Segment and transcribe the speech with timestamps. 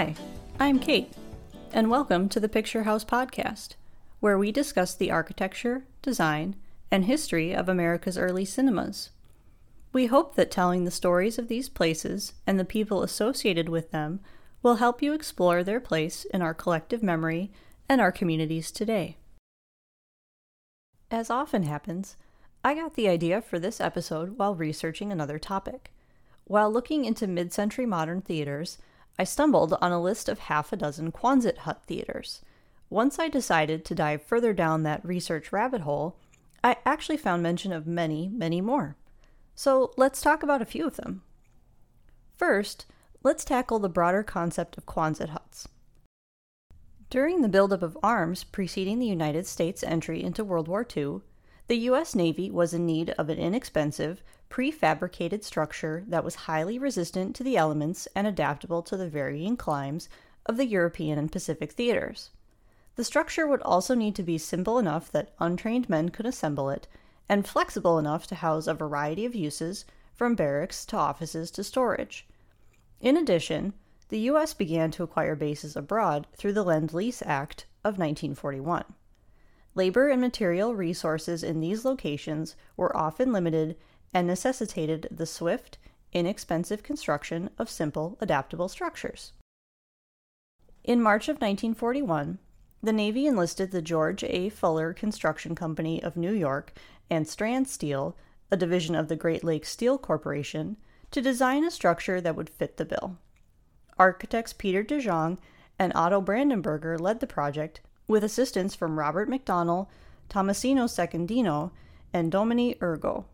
[0.00, 0.14] Hi,
[0.58, 1.12] I'm Kate,
[1.74, 3.74] and welcome to the Picture House Podcast,
[4.20, 6.56] where we discuss the architecture, design,
[6.90, 9.10] and history of America's early cinemas.
[9.92, 14.20] We hope that telling the stories of these places and the people associated with them
[14.62, 17.52] will help you explore their place in our collective memory
[17.86, 19.18] and our communities today.
[21.10, 22.16] As often happens,
[22.64, 25.92] I got the idea for this episode while researching another topic.
[26.44, 28.78] While looking into mid century modern theaters,
[29.20, 32.40] I stumbled on a list of half a dozen Quonset hut theaters.
[32.88, 36.16] Once I decided to dive further down that research rabbit hole,
[36.64, 38.96] I actually found mention of many, many more.
[39.54, 41.20] So let's talk about a few of them.
[42.38, 42.86] First,
[43.22, 45.68] let's tackle the broader concept of Quonset huts.
[47.10, 51.20] During the buildup of arms preceding the United States' entry into World War II,
[51.70, 52.16] the U.S.
[52.16, 57.56] Navy was in need of an inexpensive, prefabricated structure that was highly resistant to the
[57.56, 60.08] elements and adaptable to the varying climes
[60.46, 62.30] of the European and Pacific theaters.
[62.96, 66.88] The structure would also need to be simple enough that untrained men could assemble it,
[67.28, 72.26] and flexible enough to house a variety of uses, from barracks to offices to storage.
[73.00, 73.74] In addition,
[74.08, 74.54] the U.S.
[74.54, 78.86] began to acquire bases abroad through the Lend Lease Act of 1941.
[79.74, 83.76] Labor and material resources in these locations were often limited
[84.12, 85.78] and necessitated the swift,
[86.12, 89.32] inexpensive construction of simple, adaptable structures.
[90.82, 92.38] In March of 1941,
[92.82, 94.48] the Navy enlisted the George A.
[94.48, 96.72] Fuller Construction Company of New York
[97.10, 98.16] and Stran-Steel,
[98.50, 100.78] a division of the Great Lakes Steel Corporation,
[101.10, 103.18] to design a structure that would fit the bill.
[103.98, 105.38] Architects Peter de Jong
[105.78, 109.86] and Otto Brandenberger led the project, with assistance from Robert McDonnell,
[110.28, 111.70] Tomasino Secondino,
[112.12, 113.24] and Domini Ergo.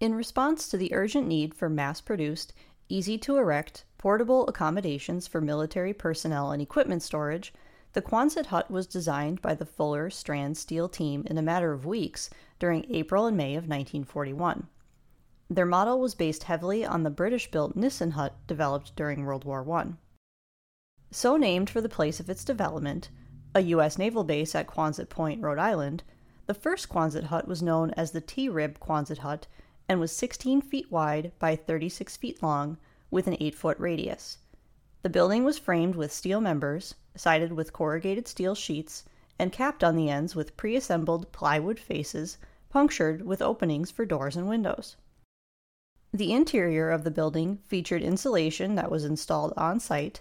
[0.00, 2.52] In response to the urgent need for mass produced,
[2.88, 7.54] easy to erect, portable accommodations for military personnel and equipment storage,
[7.92, 12.28] the Quonset hut was designed by the Fuller Stran-Steel team in a matter of weeks
[12.58, 14.66] during April and May of 1941.
[15.48, 19.64] Their model was based heavily on the British built Nissen hut developed during World War
[19.72, 19.92] I.
[21.12, 23.08] So named for the place of its development,
[23.56, 23.96] a U.S.
[23.96, 26.02] naval base at Quonset Point, Rhode Island,
[26.44, 29.46] the first Quonset hut was known as the T Rib Quonset hut
[29.88, 32.76] and was 16 feet wide by 36 feet long
[33.10, 34.36] with an 8 foot radius.
[35.00, 39.04] The building was framed with steel members, sided with corrugated steel sheets,
[39.38, 42.36] and capped on the ends with preassembled plywood faces
[42.68, 44.96] punctured with openings for doors and windows.
[46.12, 50.20] The interior of the building featured insulation that was installed on site,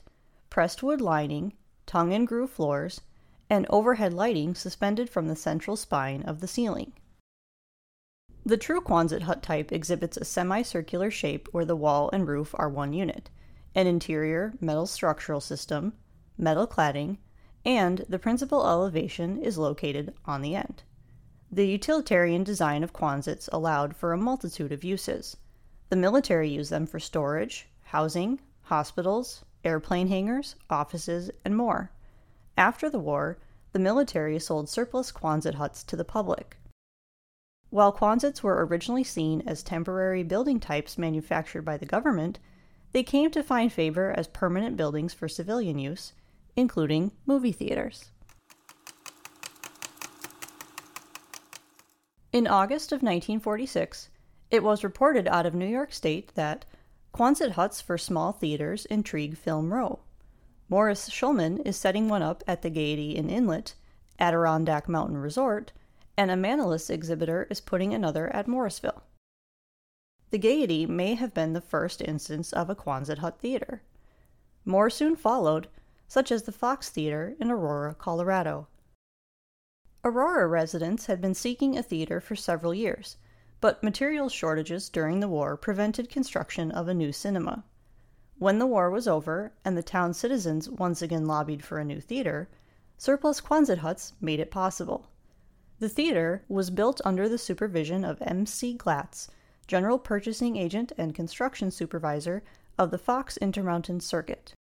[0.50, 1.52] pressed wood lining,
[1.85, 3.02] tongue and groove floors,
[3.50, 6.94] and overhead lighting suspended from the central spine of the ceiling.
[8.46, 12.70] The true Quonset hut type exhibits a semicircular shape where the wall and roof are
[12.70, 13.30] one unit
[13.74, 15.94] an interior metal structural system,
[16.38, 17.18] metal cladding,
[17.66, 20.84] and the principal elevation is located on the end.
[21.52, 25.38] The utilitarian design of Quonsets allowed for a multitude of uses.
[25.90, 31.92] The military used them for storage, housing, hospitals, airplane hangars, offices, and more.
[32.58, 33.38] After the war,
[33.74, 36.58] the military sold surplus Quonset huts to the public.
[37.70, 42.40] While Quonsets were originally seen as temporary building types manufactured by the government,
[42.94, 46.14] they came to find favor as permanent buildings for civilian use,
[46.56, 48.06] including movie theaters.
[52.32, 54.10] In August of 1946,
[54.50, 56.64] it was reported out of New York State that
[57.14, 60.00] Quonset huts for small theaters intrigue Film Row.
[60.68, 63.76] Morris Schulman is setting one up at the Gaiety in Inlet,
[64.20, 65.72] Adirondack Mountain Resort,
[66.18, 69.03] and a Manlius exhibitor is putting another at Morrisville.
[70.31, 73.84] The Gaiety may have been the first instance of a Quonset hut theater.
[74.66, 75.68] More soon followed,
[76.08, 78.68] such as the Fox Theater in Aurora, Colorado.
[80.03, 83.17] Aurora residents had been seeking a theater for several years,
[83.62, 87.64] but material shortages during the war prevented construction of a new cinema.
[88.37, 92.02] When the war was over and the town's citizens once again lobbied for a new
[92.02, 92.49] theater,
[92.97, 95.08] surplus Quonset huts made it possible.
[95.79, 98.46] The theater was built under the supervision of M.
[98.46, 98.73] C.
[98.73, 99.29] Glatz,
[99.67, 102.43] General Purchasing Agent and Construction Supervisor
[102.78, 104.53] of the Fox Intermountain Circuit.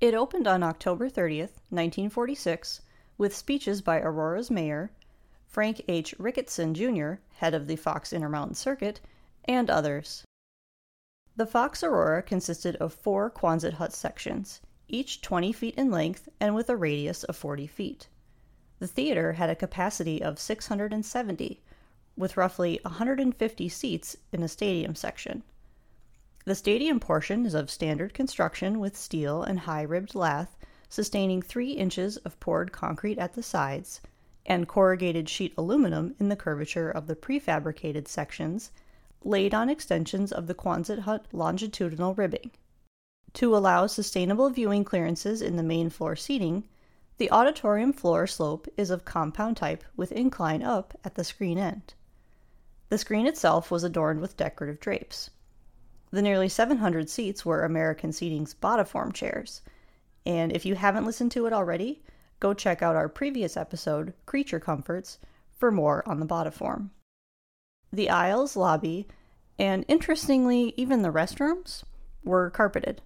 [0.00, 2.80] It opened on October 30th, 1946,
[3.16, 4.90] with speeches by Aurora's mayor,
[5.46, 6.14] Frank H.
[6.18, 9.00] Ricketson, Jr., head of the Fox Intermountain Circuit,
[9.46, 10.25] and others.
[11.36, 16.54] The Fox Aurora consisted of four Quonset hut sections, each 20 feet in length and
[16.54, 18.08] with a radius of 40 feet.
[18.78, 21.62] The theater had a capacity of 670,
[22.16, 25.42] with roughly 150 seats in a stadium section.
[26.46, 30.56] The stadium portion is of standard construction with steel and high ribbed lath,
[30.88, 34.00] sustaining three inches of poured concrete at the sides,
[34.46, 38.70] and corrugated sheet aluminum in the curvature of the prefabricated sections,
[39.24, 42.50] laid on extensions of the Quonset hut longitudinal ribbing.
[43.34, 46.64] To allow sustainable viewing clearances in the main floor seating,
[47.18, 51.94] the auditorium floor slope is of compound type with incline up at the screen end.
[52.88, 55.30] The screen itself was adorned with decorative drapes.
[56.10, 59.60] The nearly 700 seats were American Seating's Bodiform chairs.
[60.24, 62.02] And if you haven't listened to it already,
[62.38, 65.18] go check out our previous episode, Creature Comforts,
[65.56, 66.90] for more on the Bodiform.
[67.92, 69.06] The aisles, lobby,
[69.58, 71.84] and interestingly, even the restrooms
[72.24, 73.00] were carpeted.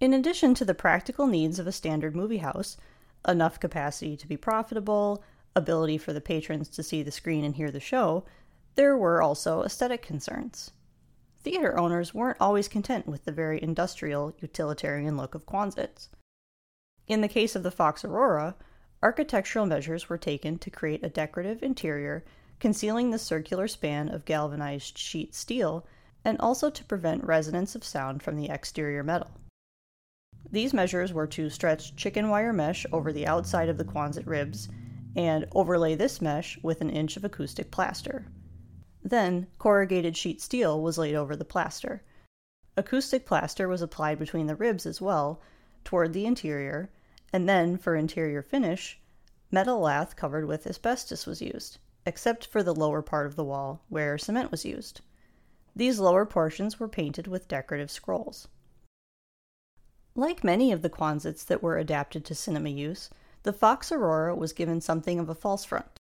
[0.00, 2.76] In addition to the practical needs of a standard movie house,
[3.26, 5.22] enough capacity to be profitable,
[5.54, 8.24] ability for the patrons to see the screen and hear the show,
[8.74, 10.72] there were also aesthetic concerns
[11.42, 16.08] theater owners weren't always content with the very industrial, utilitarian look of Quonsets.
[17.08, 18.54] In the case of the Fox Aurora,
[19.02, 22.24] architectural measures were taken to create a decorative interior
[22.62, 25.84] concealing the circular span of galvanized sheet steel
[26.24, 29.32] and also to prevent resonance of sound from the exterior metal.
[30.48, 34.68] These measures were to stretch chicken wire mesh over the outside of the Quonset ribs
[35.16, 38.26] and overlay this mesh with an inch of acoustic plaster.
[39.02, 42.04] Then, corrugated sheet steel was laid over the plaster.
[42.76, 45.42] Acoustic plaster was applied between the ribs as well,
[45.82, 46.90] toward the interior,
[47.32, 49.00] and then, for interior finish,
[49.50, 53.82] metal lath covered with asbestos was used, except for the lower part of the wall,
[53.88, 55.00] where cement was used.
[55.74, 58.48] These lower portions were painted with decorative scrolls.
[60.14, 63.08] Like many of the Quonsets that were adapted to cinema use,
[63.44, 65.98] the Fox Aurora was given something of a false front.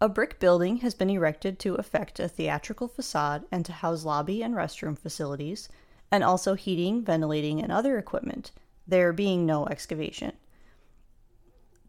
[0.00, 4.42] A brick building has been erected to effect a theatrical facade and to house lobby
[4.42, 5.68] and restroom facilities,
[6.10, 8.50] and also heating, ventilating, and other equipment,
[8.86, 10.32] there being no excavation.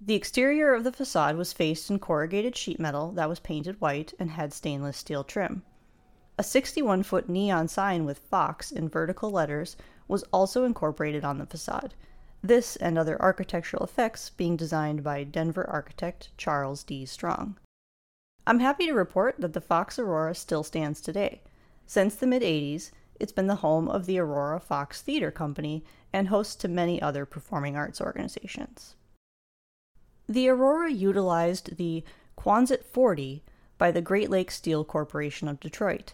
[0.05, 4.13] The exterior of the facade was faced in corrugated sheet metal that was painted white
[4.19, 5.63] and had stainless steel trim.
[6.38, 9.77] A 61 foot neon sign with Fox in vertical letters
[10.09, 11.94] was also incorporated on the facade,
[12.41, 17.05] this and other architectural effects being designed by Denver architect Charles D.
[17.05, 17.57] Strong.
[18.45, 21.44] I'm happy to report that the Fox Aurora still stands today.
[21.85, 22.91] Since the mid 80s,
[23.21, 27.25] it's been the home of the Aurora Fox Theater Company and host to many other
[27.25, 28.95] performing arts organizations.
[30.30, 32.04] The Aurora utilized the
[32.38, 33.44] Quonset 40
[33.78, 36.14] by the Great Lakes Steel Corporation of Detroit.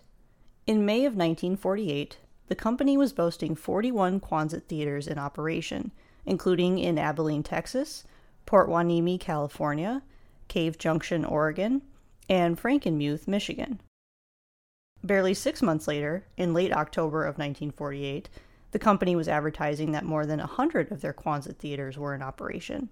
[0.66, 2.18] In May of 1948,
[2.48, 5.92] the company was boasting 41 Quonset theaters in operation,
[6.26, 8.04] including in Abilene, Texas,
[8.48, 10.02] Port Hueneme, California,
[10.48, 11.84] Cave Junction, Oregon,
[12.28, 13.80] and Frankenmuth, Michigan.
[15.04, 18.28] Barely six months later, in late October of 1948,
[18.72, 22.24] the company was advertising that more than a hundred of their Quonset theaters were in
[22.24, 22.90] operation.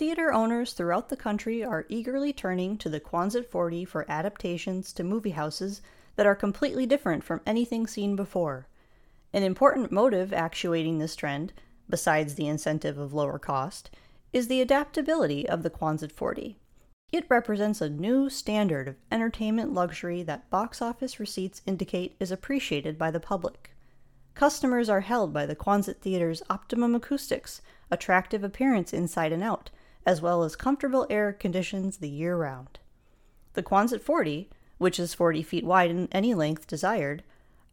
[0.00, 5.04] Theater owners throughout the country are eagerly turning to the Quonset 40 for adaptations to
[5.04, 5.82] movie houses
[6.16, 8.66] that are completely different from anything seen before.
[9.34, 11.52] An important motive actuating this trend,
[11.86, 13.90] besides the incentive of lower cost,
[14.32, 16.56] is the adaptability of the Quonset 40.
[17.12, 22.96] It represents a new standard of entertainment luxury that box office receipts indicate is appreciated
[22.96, 23.72] by the public.
[24.34, 27.60] Customers are held by the Quonset Theater's optimum acoustics,
[27.90, 29.68] attractive appearance inside and out,
[30.06, 32.78] as well as comfortable air conditions the year round.
[33.54, 37.22] The Quonset 40, which is 40 feet wide in any length desired,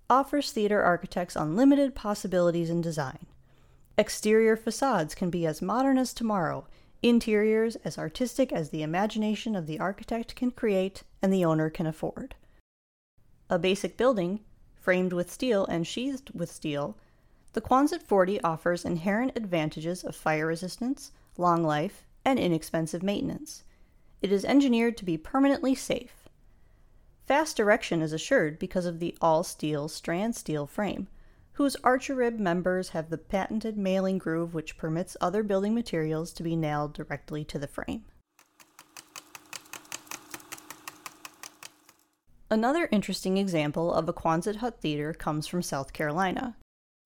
[0.10, 3.26] offers theater architects unlimited possibilities in design.
[3.98, 6.68] Exterior facades can be as modern as tomorrow,
[7.04, 11.86] Interiors as artistic as the imagination of the architect can create and the owner can
[11.86, 12.34] afford.
[13.50, 14.40] A basic building,
[14.76, 16.98] framed with steel and sheathed with steel,
[17.54, 23.64] the Quonset 40 offers inherent advantages of fire resistance, long life, and inexpensive maintenance.
[24.22, 26.28] It is engineered to be permanently safe.
[27.26, 31.08] Fast erection is assured because of the all steel Stran-Steel frame,
[31.54, 36.58] whose Archirib members have the patented nailing groove which permits other building materials to be
[36.58, 38.04] nailed directly to the frame.
[42.52, 46.58] Another interesting example of a Quonset hut theater comes from South Carolina.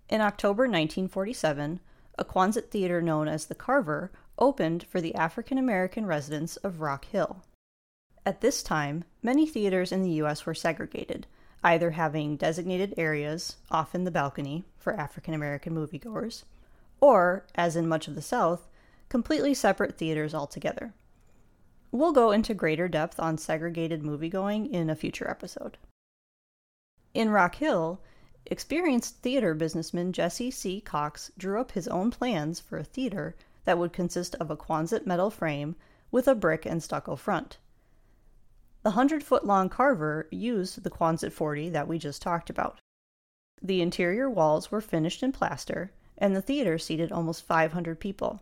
[0.09, 1.79] In October 1947,
[2.17, 7.05] a Quonset theater known as the Carver opened for the African American residents of Rock
[7.05, 7.43] Hill.
[8.25, 10.45] At this time, many theaters in the U.S.
[10.45, 11.27] were segregated,
[11.63, 16.43] either having designated areas, often the balcony, for African American moviegoers,
[16.99, 18.67] or, as in much of the South,
[19.09, 20.93] completely separate theaters altogether.
[21.91, 25.77] We'll go into greater depth on segregated moviegoing in a future episode.
[27.13, 27.99] In Rock Hill,
[28.45, 30.79] experienced theater businessman Jesse C.
[30.79, 33.35] Cox drew up his own plans for a theater
[33.65, 35.75] that would consist of a Quonset metal frame
[36.11, 37.57] with a brick and stucco front.
[38.83, 42.79] The 100 foot long carver used the Quonset 40 that we just talked about.
[43.61, 48.41] The interior walls were finished in plaster, and the theater seated almost 500 people.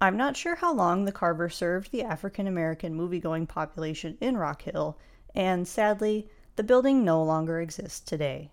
[0.00, 4.62] I'm not sure how long the carver served the African American movie-going population in Rock
[4.62, 4.98] Hill,
[5.32, 8.50] and sadly, the building no longer exists today.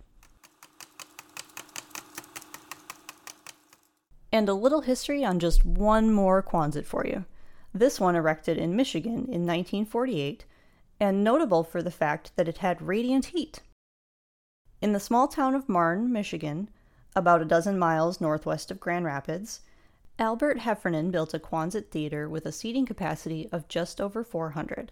[4.31, 7.25] And a little history on just one more Quonset for you.
[7.73, 10.45] This one erected in Michigan in 1948,
[10.99, 13.61] and notable for the fact that it had radiant heat.
[14.81, 16.69] In the small town of Marne, Michigan,
[17.15, 19.61] about a dozen miles northwest of Grand Rapids,
[20.17, 24.91] Albert Heffernan built a Quonset theater with a seating capacity of just over 400.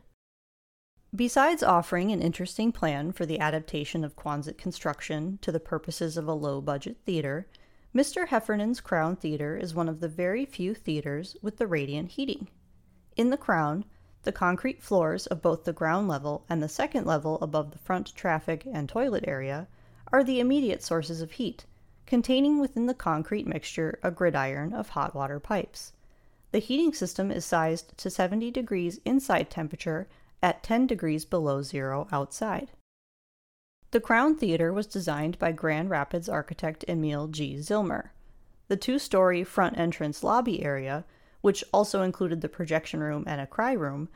[1.16, 6.28] Besides offering an interesting plan for the adaptation of Quonset construction to the purposes of
[6.28, 7.48] a low budget theater,
[7.98, 8.28] Mr.
[8.28, 12.48] Heffernan's Crown Theater is one of the very few theaters with the radiant heating.
[13.16, 13.86] In the Crown,
[14.22, 18.14] the concrete floors of both the ground level and the second level above the front
[18.14, 19.68] traffic and toilet area
[20.12, 21.66] are the immediate sources of heat
[22.06, 25.94] containing within the concrete mixture a gridiron of hot water pipes.
[26.52, 30.08] The heating system is sized to 70 degrees inside temperature
[30.44, 32.70] at 10 degrees below zero outside.
[33.92, 37.56] The Crown Theater was designed by Grand Rapids architect Emil G.
[37.56, 38.10] Zillmer.
[38.68, 41.06] The two story front entrance lobby area,
[41.40, 44.10] which also included the projection room and a cry room,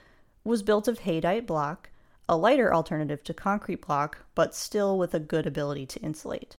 [0.44, 1.90] was built of haydite block,
[2.28, 6.56] a lighter alternative to concrete block, but still with a good ability to insulate.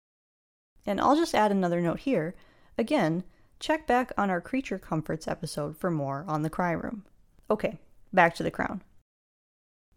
[0.86, 2.34] And I'll just add another note here.
[2.78, 3.24] Again,
[3.60, 7.04] check back on our Creature Comforts episode for more on the Cry Room.
[7.50, 7.78] Okay,
[8.10, 8.82] back to the crown.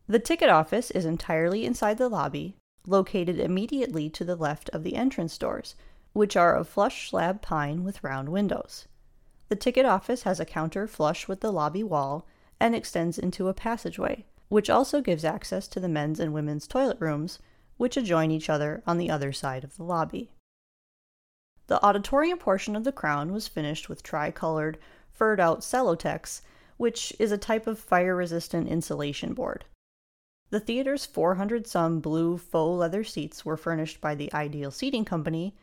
[0.06, 4.96] The ticket office is entirely inside the lobby, located immediately to the left of the
[4.96, 5.76] entrance doors,
[6.14, 8.88] which are of flush slab pine with round windows.
[9.50, 12.26] The ticket office has a counter flush with the lobby wall
[12.60, 16.98] and extends into a passageway, which also gives access to the men's and women's toilet
[17.00, 17.40] rooms,
[17.78, 20.32] which adjoin each other on the other side of the lobby.
[21.68, 24.78] The auditorium portion of the crown was finished with tricolored,
[25.12, 26.42] furred out Celotex,
[26.78, 29.66] which is a type of fire resistant insulation board.
[30.56, 35.54] The theater's 400 some blue faux leather seats were furnished by the Ideal Seating Company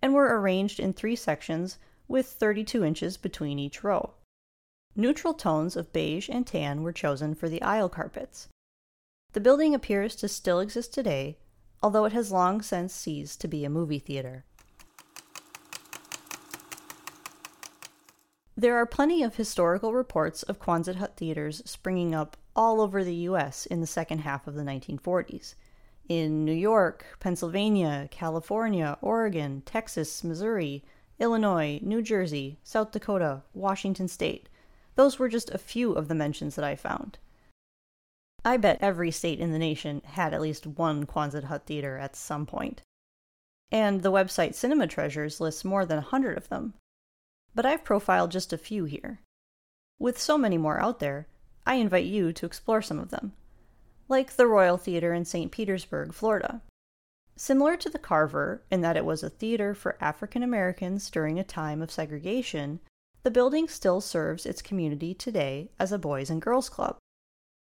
[0.00, 1.76] and were arranged in three sections
[2.08, 4.14] with 32 inches between each row.
[4.96, 8.48] Neutral tones of beige and tan were chosen for the aisle carpets.
[9.34, 11.36] The building appears to still exist today,
[11.82, 14.46] although it has long since ceased to be a movie theater.
[18.58, 23.14] There are plenty of historical reports of Quonset hut theaters springing up all over the
[23.14, 25.54] US in the second half of the 1940s.
[26.08, 30.82] In New York, Pennsylvania, California, Oregon, Texas, Missouri,
[31.20, 34.48] Illinois, New Jersey, South Dakota, Washington State.
[34.96, 37.18] Those were just a few of the mentions that I found.
[38.44, 42.16] I bet every state in the nation had at least one Quonset hut theater at
[42.16, 42.82] some point.
[43.70, 46.74] And the website Cinema Treasures lists more than a hundred of them
[47.54, 49.20] but I've profiled just a few here.
[49.98, 51.26] With so many more out there,
[51.66, 53.32] I invite you to explore some of them,
[54.08, 55.50] like the Royal Theater in St.
[55.50, 56.62] Petersburg, Florida.
[57.36, 61.44] Similar to the Carver in that it was a theater for African Americans during a
[61.44, 62.80] time of segregation,
[63.22, 66.96] the building still serves its community today as a Boys and Girls Club.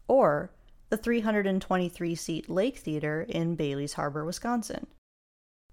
[0.07, 0.51] Or
[0.91, 4.87] the 323 seat Lake Theater in Bailey's Harbor, Wisconsin.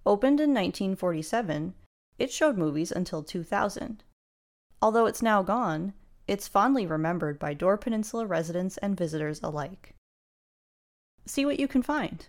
[0.06, 1.74] Opened in 1947,
[2.22, 4.04] it showed movies until 2000.
[4.80, 5.94] Although it's now gone,
[6.28, 9.96] it's fondly remembered by Door Peninsula residents and visitors alike.
[11.26, 12.28] See what you can find.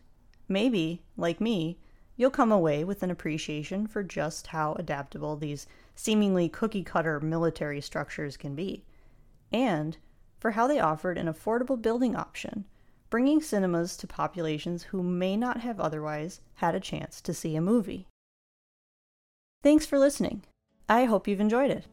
[0.49, 1.79] Maybe, like me,
[2.17, 7.83] you'll come away with an appreciation for just how adaptable these seemingly cookie cutter military
[7.83, 8.85] structures can be,
[9.53, 9.99] and
[10.39, 12.65] for how they offered an affordable building option,
[13.11, 17.61] bringing cinemas to populations who may not have otherwise had a chance to see a
[17.61, 18.07] movie.
[19.63, 20.43] Thanks for listening.
[20.89, 21.87] I hope you've enjoyed it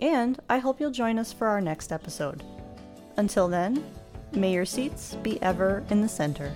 [0.00, 2.42] and I hope you'll join us for our next episode.
[3.16, 3.82] Until then,
[4.32, 6.52] may your seats be ever in the center.